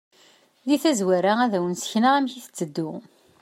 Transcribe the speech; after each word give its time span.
Deg 0.67 0.79
tazwara, 0.83 1.33
ad 1.45 1.53
awen-d-sekneɣ 1.57 2.13
amek 2.15 2.33
i 2.35 2.41
tetteddu. 2.45 2.91